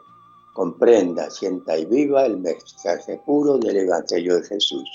[0.53, 4.89] comprenda, sienta y viva el mensaje puro del Evangelio de Jesús.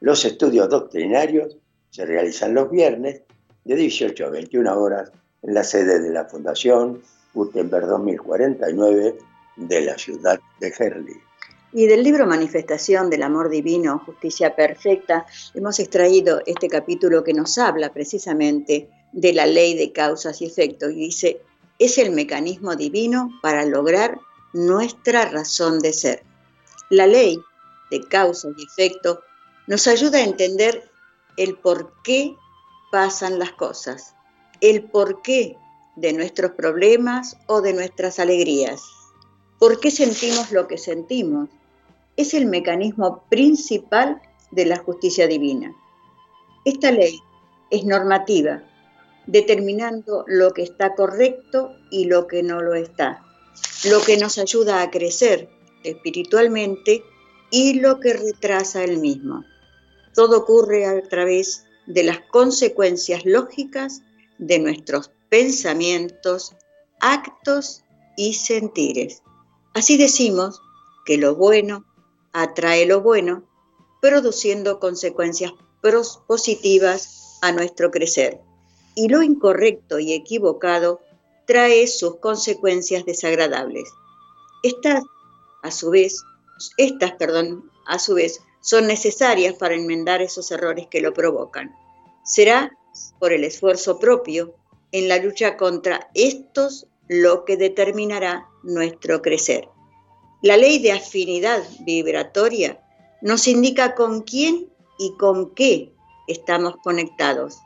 [0.00, 1.56] Los estudios doctrinarios
[1.90, 3.22] se realizan los viernes
[3.64, 5.12] de 18 a 21 horas
[5.42, 7.02] en la sede de la Fundación
[7.32, 9.18] Gutenberg 2049
[9.56, 11.14] de la ciudad de Herli.
[11.72, 17.58] Y del libro Manifestación del Amor Divino, Justicia Perfecta, hemos extraído este capítulo que nos
[17.58, 21.40] habla precisamente de la ley de causas y efectos y dice,
[21.78, 24.20] es el mecanismo divino para lograr
[24.52, 26.22] nuestra razón de ser.
[26.90, 27.40] La ley
[27.90, 29.18] de causas y efectos
[29.66, 30.90] nos ayuda a entender
[31.36, 32.34] el por qué
[32.90, 34.14] pasan las cosas
[34.60, 35.58] el porqué
[35.96, 38.82] de nuestros problemas o de nuestras alegrías.
[39.58, 41.50] ¿Por qué sentimos lo que sentimos?
[42.16, 45.74] Es el mecanismo principal de la justicia divina.
[46.64, 47.20] Esta ley
[47.70, 48.64] es normativa,
[49.26, 53.22] determinando lo que está correcto y lo que no lo está,
[53.84, 55.50] lo que nos ayuda a crecer
[55.82, 57.04] espiritualmente
[57.50, 59.44] y lo que retrasa el mismo.
[60.14, 64.02] Todo ocurre a través de las consecuencias lógicas
[64.38, 66.54] de nuestros pensamientos,
[67.00, 67.82] actos
[68.16, 69.22] y sentires.
[69.74, 70.60] Así decimos
[71.04, 71.84] que lo bueno
[72.34, 73.44] atrae lo bueno,
[74.02, 75.52] produciendo consecuencias
[76.26, 78.40] positivas a nuestro crecer.
[78.94, 81.00] Y lo incorrecto y equivocado
[81.46, 83.88] trae sus consecuencias desagradables.
[84.62, 85.02] Estas,
[85.62, 86.22] a su vez,
[86.76, 91.74] estas, perdón, a su vez, son necesarias para enmendar esos errores que lo provocan.
[92.24, 92.76] Será
[93.18, 94.54] por el esfuerzo propio
[94.92, 99.68] en la lucha contra estos lo que determinará nuestro crecer.
[100.42, 102.80] La ley de afinidad vibratoria
[103.20, 105.92] nos indica con quién y con qué
[106.28, 107.58] estamos conectados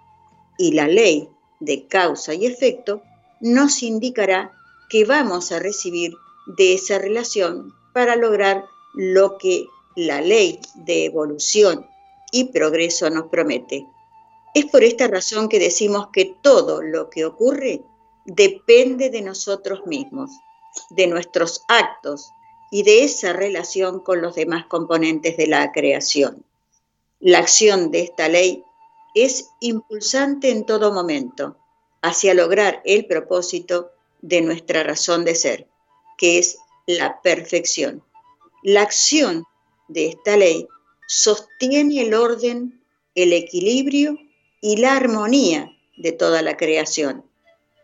[0.59, 1.28] y la ley
[1.61, 3.03] de causa y efecto
[3.41, 4.53] nos indicará
[4.89, 6.14] que vamos a recibir
[6.57, 8.64] de esa relación para lograr
[8.99, 11.88] lo que la ley de evolución
[12.32, 13.86] y progreso nos promete,
[14.55, 17.84] es por esta razón que decimos que todo lo que ocurre
[18.24, 20.32] depende de nosotros mismos,
[20.90, 22.32] de nuestros actos
[22.72, 26.44] y de esa relación con los demás componentes de la creación.
[27.20, 28.64] La acción de esta ley
[29.14, 31.57] es impulsante en todo momento
[32.03, 33.92] hacia lograr el propósito
[34.22, 35.68] de nuestra razón de ser,
[36.16, 38.03] que es la perfección.
[38.62, 39.44] La acción
[39.88, 40.66] de esta ley
[41.06, 42.82] sostiene el orden,
[43.14, 44.18] el equilibrio
[44.61, 47.24] y la armonía de toda la creación,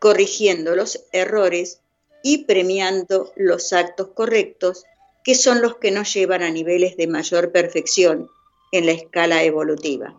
[0.00, 1.80] corrigiendo los errores
[2.22, 4.84] y premiando los actos correctos,
[5.22, 8.28] que son los que nos llevan a niveles de mayor perfección
[8.72, 10.18] en la escala evolutiva.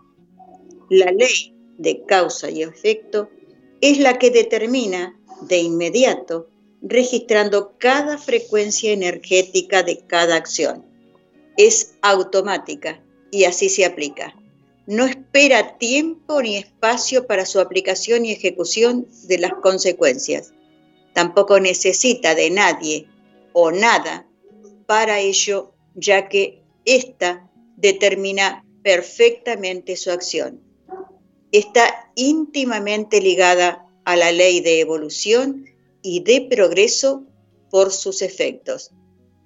[0.89, 3.29] La ley de causa y efecto
[3.81, 6.47] es la que determina de inmediato,
[6.87, 10.85] registrando cada frecuencia energética de cada acción.
[11.57, 14.33] Es automática y así se aplica.
[14.87, 20.53] No espera tiempo ni espacio para su aplicación y ejecución de las consecuencias.
[21.13, 23.07] Tampoco necesita de nadie
[23.51, 24.27] o nada
[24.85, 30.65] para ello, ya que ésta determina perfectamente su acción
[31.57, 35.65] está íntimamente ligada a la ley de evolución
[36.05, 37.23] y de progreso
[37.71, 38.91] por sus efectos.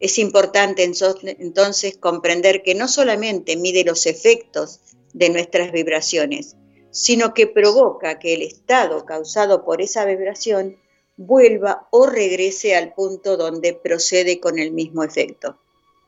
[0.01, 4.82] Es importante entonces comprender que no solamente mide los efectos
[5.14, 6.57] de nuestras vibraciones,
[6.91, 10.78] sino que provoca que el estado causado por esa vibración
[11.16, 15.57] vuelva o regrese al punto donde procede con el mismo efecto.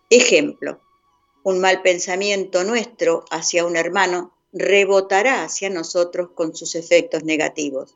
[0.09, 0.81] Ejemplo,
[1.43, 7.95] un mal pensamiento nuestro hacia un hermano rebotará hacia nosotros con sus efectos negativos.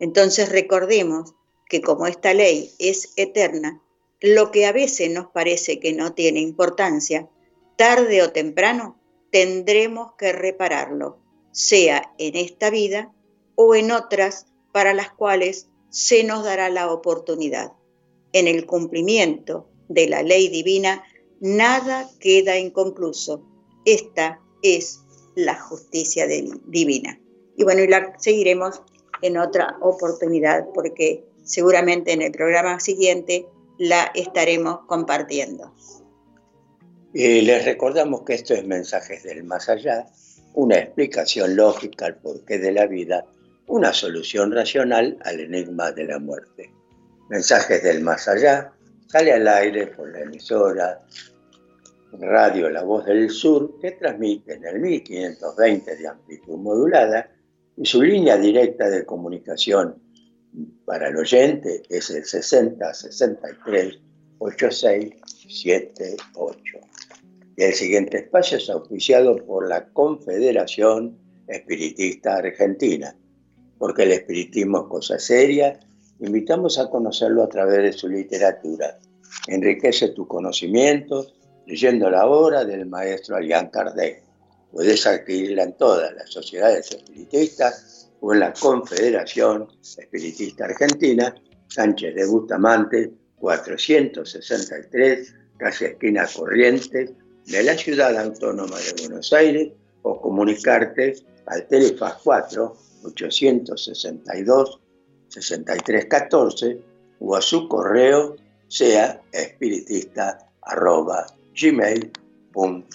[0.00, 1.34] Entonces recordemos
[1.68, 3.82] que como esta ley es eterna,
[4.20, 7.28] lo que a veces nos parece que no tiene importancia,
[7.76, 8.98] tarde o temprano
[9.30, 11.18] tendremos que repararlo,
[11.52, 13.12] sea en esta vida
[13.54, 17.72] o en otras para las cuales se nos dará la oportunidad.
[18.32, 21.04] En el cumplimiento de la ley divina,
[21.40, 23.42] nada queda inconcluso.
[23.84, 25.00] Esta es
[25.34, 27.20] la justicia divina.
[27.56, 28.82] Y bueno, y la seguiremos
[29.22, 33.46] en otra oportunidad porque seguramente en el programa siguiente
[33.78, 35.72] la estaremos compartiendo.
[37.14, 40.06] Y les recordamos que esto es Mensajes del Más Allá,
[40.54, 43.24] una explicación lógica al porqué de la vida,
[43.68, 46.70] una solución racional al enigma de la muerte.
[47.30, 48.72] Mensajes del Más Allá
[49.08, 51.00] sale al aire por la emisora
[52.12, 57.30] Radio La Voz del Sur, que transmite en el 1520 de amplitud modulada
[57.76, 60.05] y su línea directa de comunicación
[60.84, 63.98] para el oyente es el 60 63
[64.38, 66.62] 8678.
[67.56, 73.16] Y el siguiente espacio es auspiciado por la Confederación Espiritista Argentina,
[73.78, 75.80] porque el espiritismo es cosa seria,
[76.20, 78.98] invitamos a conocerlo a través de su literatura.
[79.46, 81.32] Enriquece tu conocimiento
[81.66, 84.22] leyendo la obra del maestro Alián Kardec.
[84.70, 91.32] Puedes adquirirla en todas las sociedades espiritistas o en la Confederación Espiritista Argentina,
[91.68, 97.12] Sánchez de Bustamante, 463, casi esquina Corrientes,
[97.46, 99.68] de la Ciudad Autónoma de Buenos Aires,
[100.02, 101.14] o comunicarte
[101.46, 104.80] al Telefaz 4 862
[105.28, 106.80] 6314
[107.20, 108.34] o a su correo
[108.66, 110.50] sea espiritista
[111.54, 112.86] gmail.com.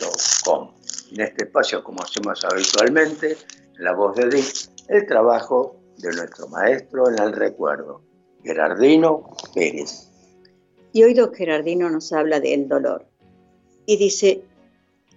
[1.13, 3.37] En este espacio, como hacemos habitualmente,
[3.77, 8.01] en la voz de Dick, el trabajo de nuestro maestro en el recuerdo,
[8.43, 10.09] Gerardino Pérez.
[10.91, 13.05] Y hoy don Gerardino nos habla del dolor.
[13.85, 14.43] Y dice,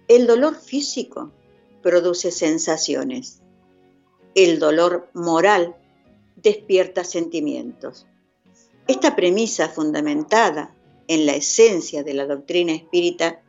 [0.07, 1.33] el dolor físico
[1.81, 3.41] produce sensaciones.
[4.33, 5.75] El dolor moral
[6.37, 8.07] despierta sentimientos.
[8.87, 10.73] Esta premisa fundamentada
[11.09, 13.41] en la esencia de la doctrina espírita,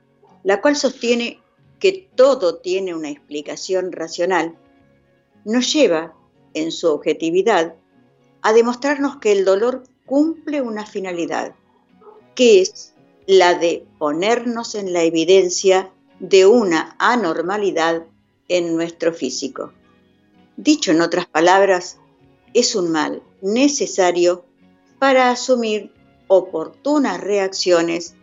[0.42, 1.40] la cual sostiene
[1.78, 4.58] que todo tiene una explicación racional,
[5.46, 6.12] nos lleva,
[6.54, 7.76] en su objetividad,
[8.42, 11.54] a demostrarnos que el dolor cumple una finalidad,
[12.34, 12.94] que es
[13.26, 18.06] la de ponernos en la evidencia de una anormalidad
[18.48, 19.72] en nuestro físico.
[20.56, 21.98] Dicho en otras palabras,
[22.52, 24.44] es un mal necesario
[24.98, 25.92] para asumir
[26.26, 28.14] oportunas reacciones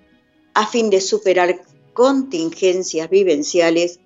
[0.54, 1.64] a fin de superar
[1.94, 4.02] contingencias vivenciales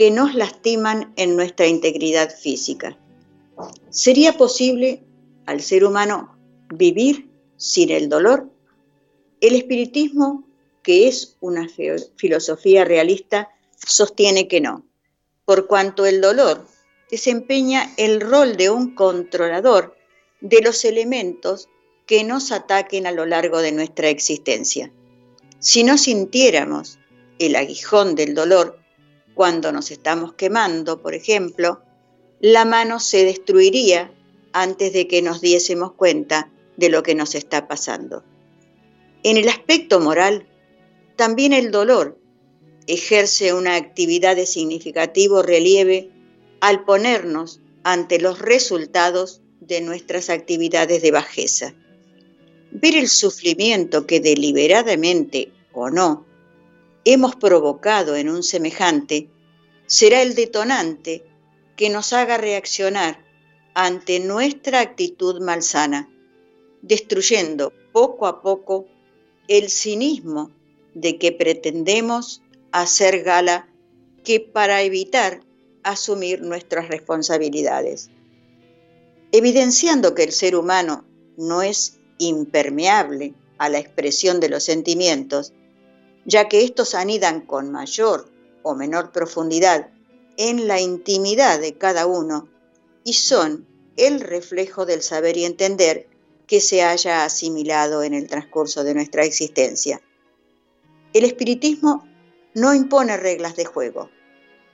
[0.00, 2.98] que nos lastiman en nuestra integridad física.
[3.90, 5.04] ¿Sería posible
[5.44, 6.38] al ser humano
[6.70, 7.28] vivir
[7.58, 8.48] sin el dolor?
[9.42, 10.48] El espiritismo,
[10.82, 11.68] que es una
[12.16, 14.86] filosofía realista, sostiene que no,
[15.44, 16.66] por cuanto el dolor
[17.10, 19.98] desempeña el rol de un controlador
[20.40, 21.68] de los elementos
[22.06, 24.90] que nos ataquen a lo largo de nuestra existencia.
[25.58, 26.98] Si no sintiéramos
[27.38, 28.79] el aguijón del dolor
[29.34, 31.82] cuando nos estamos quemando, por ejemplo,
[32.40, 34.12] la mano se destruiría
[34.52, 38.24] antes de que nos diésemos cuenta de lo que nos está pasando.
[39.22, 40.46] En el aspecto moral,
[41.16, 42.18] también el dolor
[42.86, 46.10] ejerce una actividad de significativo relieve
[46.60, 51.74] al ponernos ante los resultados de nuestras actividades de bajeza.
[52.72, 56.26] Ver el sufrimiento que deliberadamente o no
[57.04, 59.28] hemos provocado en un semejante
[59.86, 61.24] será el detonante
[61.76, 63.24] que nos haga reaccionar
[63.74, 66.10] ante nuestra actitud malsana,
[66.82, 68.86] destruyendo poco a poco
[69.48, 70.50] el cinismo
[70.94, 72.42] de que pretendemos
[72.72, 73.68] hacer gala
[74.24, 75.40] que para evitar
[75.82, 78.10] asumir nuestras responsabilidades.
[79.32, 81.04] Evidenciando que el ser humano
[81.36, 85.52] no es impermeable a la expresión de los sentimientos,
[86.24, 88.30] ya que estos anidan con mayor
[88.62, 89.90] o menor profundidad
[90.36, 92.48] en la intimidad de cada uno
[93.04, 93.66] y son
[93.96, 96.08] el reflejo del saber y entender
[96.46, 100.00] que se haya asimilado en el transcurso de nuestra existencia.
[101.12, 102.08] El espiritismo
[102.54, 104.10] no impone reglas de juego,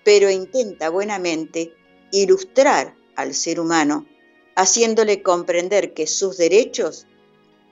[0.05, 1.75] pero intenta buenamente
[2.13, 4.07] ilustrar al ser humano,
[4.55, 7.07] haciéndole comprender que sus derechos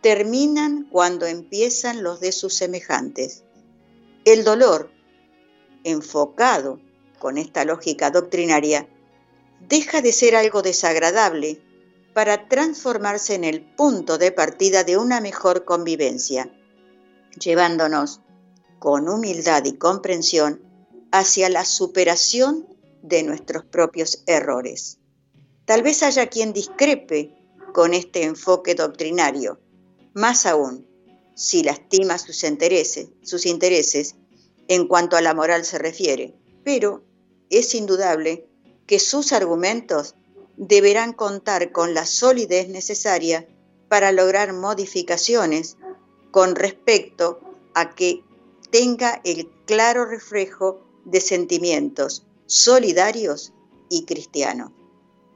[0.03, 3.44] terminan cuando empiezan los de sus semejantes.
[4.25, 4.91] El dolor,
[5.85, 6.81] enfocado
[7.19, 8.89] con esta lógica doctrinaria,
[9.69, 11.61] deja de ser algo desagradable
[12.15, 16.51] para transformarse en el punto de partida de una mejor convivencia,
[17.39, 18.23] llevándonos
[18.79, 20.63] con humildad y comprensión
[21.13, 22.67] hacia la superación
[23.03, 25.01] de nuestros propios errores.
[25.67, 27.37] Tal vez haya quien discrepe
[27.75, 29.61] con este enfoque doctrinario,
[30.15, 30.94] más aún
[31.35, 34.17] si lastima sus intereses, sus intereses
[34.69, 37.05] en cuanto a la moral se refiere, pero
[37.51, 38.47] es indudable
[38.87, 40.15] que sus argumentos
[40.57, 43.49] deberán contar con la solidez necesaria
[43.89, 45.77] para lograr modificaciones
[46.31, 47.41] con respecto
[47.75, 48.25] a que
[48.71, 53.53] tenga el claro reflejo de sentimientos solidarios
[53.89, 54.73] y cristianos.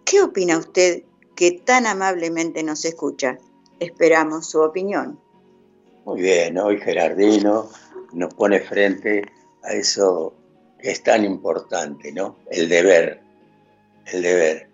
[0.05, 3.39] ¿Qué opina usted que tan amablemente nos escucha?
[3.81, 5.21] Esperamos su opinión.
[6.09, 7.69] Muy bien, hoy Gerardino
[8.15, 9.31] nos pone frente
[9.63, 10.33] a eso
[10.81, 12.39] que es tan importante, ¿no?
[12.51, 13.21] El deber,
[14.07, 14.71] el deber.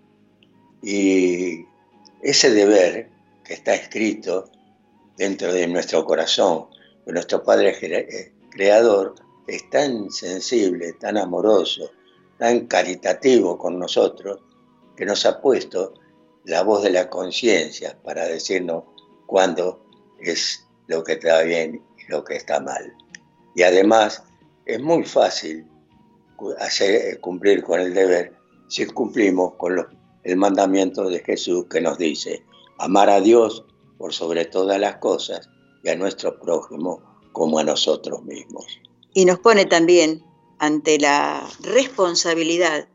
[0.81, 1.65] Y
[2.21, 3.09] ese deber
[3.43, 4.49] que está escrito
[5.17, 6.67] dentro de nuestro corazón,
[7.05, 9.15] de nuestro Padre eh, creador
[9.45, 11.91] es tan sensible, tan amoroso,
[12.39, 14.39] tan caritativo con nosotros,
[14.95, 15.95] que nos ha puesto
[16.45, 18.85] la voz de la conciencia para decirnos
[19.25, 19.85] cuándo
[20.17, 22.93] es lo que está bien y lo que está mal.
[23.55, 24.23] Y además
[24.65, 25.65] es muy fácil
[26.59, 28.33] hacer, cumplir con el deber
[28.67, 29.87] si cumplimos con
[30.23, 32.43] el mandamiento de Jesús que nos dice
[32.79, 33.63] amar a Dios
[33.97, 35.49] por sobre todas las cosas
[35.83, 38.65] y a nuestro prójimo como a nosotros mismos.
[39.13, 40.23] Y nos pone también
[40.59, 42.87] ante la responsabilidad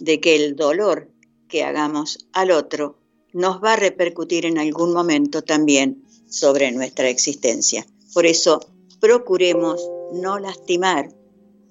[0.00, 1.10] de que el dolor
[1.48, 2.98] que hagamos al otro
[3.32, 7.86] nos va a repercutir en algún momento también sobre nuestra existencia.
[8.14, 8.60] Por eso
[9.00, 9.80] procuremos
[10.12, 11.08] no lastimar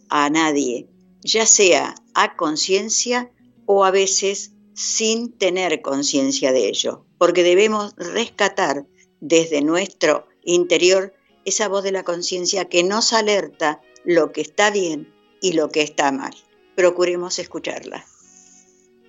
[0.09, 0.87] a nadie,
[1.21, 3.31] ya sea a conciencia
[3.65, 8.85] o a veces sin tener conciencia de ello, porque debemos rescatar
[9.19, 11.13] desde nuestro interior
[11.45, 15.81] esa voz de la conciencia que nos alerta lo que está bien y lo que
[15.81, 16.33] está mal.
[16.75, 18.05] Procuremos escucharla.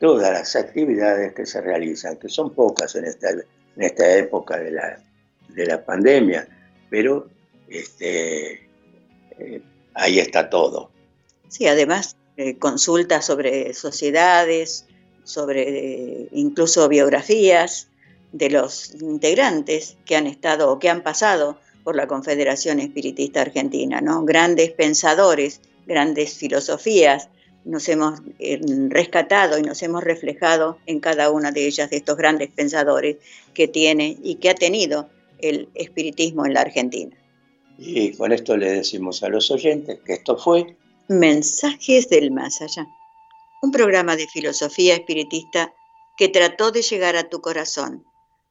[0.00, 3.44] todas las actividades que se realizan, que son pocas en esta, en
[3.76, 5.00] esta época de la,
[5.48, 6.48] de la pandemia,
[6.90, 7.28] pero
[7.68, 8.66] este,
[9.38, 9.62] eh,
[9.94, 10.90] ahí está todo.
[11.48, 14.86] Sí, además eh, consultas sobre sociedades,
[15.24, 17.88] sobre eh, incluso biografías
[18.32, 24.00] de los integrantes que han estado o que han pasado por la Confederación Espiritista Argentina,
[24.00, 24.24] ¿no?
[24.24, 27.28] Grandes pensadores, grandes filosofías,
[27.64, 32.16] nos hemos eh, rescatado y nos hemos reflejado en cada una de ellas, de estos
[32.16, 33.16] grandes pensadores
[33.52, 35.08] que tiene y que ha tenido
[35.40, 37.16] el espiritismo en la Argentina.
[37.78, 40.76] Y con esto le decimos a los oyentes que esto fue
[41.06, 42.86] Mensajes del Más Allá,
[43.62, 45.72] un programa de filosofía espiritista
[46.16, 48.04] que trató de llegar a tu corazón.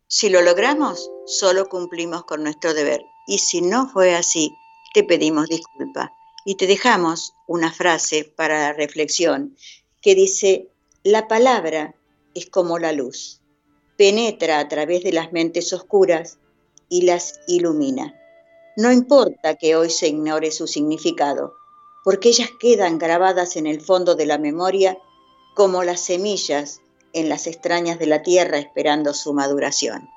[0.08, 3.02] Si lo logramos, solo cumplimos con nuestro deber.
[3.28, 4.50] Y si no fue así,
[4.94, 6.14] te pedimos disculpa
[6.46, 9.58] y te dejamos una frase para reflexión
[10.02, 10.70] que dice,
[11.04, 11.94] la palabra
[12.34, 13.42] es como la luz.
[13.98, 16.38] penetra a través de las mentes oscuras
[16.88, 18.14] y las ilumina.
[18.78, 21.56] No importa que hoy se ignore su significado,
[22.04, 25.00] porque ellas quedan grabadas en el fondo de la memoria
[25.56, 26.80] como las semillas
[27.12, 30.08] en las extrañas de la tierra esperando su maduración.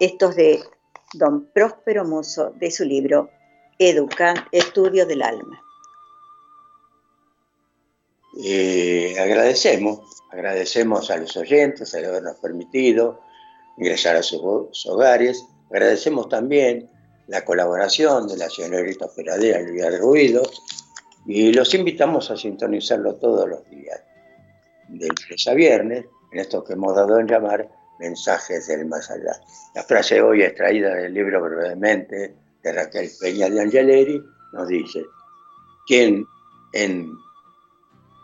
[0.00, 0.64] Esto es de
[1.12, 3.28] don Próspero Muso, de su libro
[3.78, 5.62] Educa, Estudio del Alma.
[8.42, 13.20] Eh, agradecemos, agradecemos a los oyentes el habernos permitido
[13.76, 14.40] ingresar a sus
[14.86, 15.44] hogares.
[15.68, 16.88] Agradecemos también
[17.28, 20.42] la colaboración de la señorita operadora Luis Ruido
[21.26, 24.02] y los invitamos a sintonizarlo todos los días,
[24.88, 27.68] de lunes a viernes, en esto que hemos dado en llamar
[27.98, 29.40] mensajes del más allá.
[29.74, 35.04] La frase hoy extraída del libro brevemente de Raquel Peña de Angeleri nos dice,
[35.86, 36.26] quien
[36.72, 37.12] en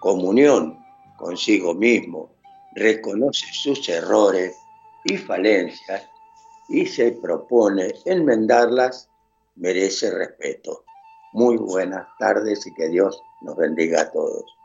[0.00, 0.78] comunión
[1.16, 2.32] consigo mismo
[2.74, 4.56] reconoce sus errores
[5.04, 6.08] y falencias
[6.68, 9.08] y se propone enmendarlas,
[9.56, 10.84] merece respeto.
[11.32, 14.57] Muy buenas tardes y que Dios nos bendiga a todos.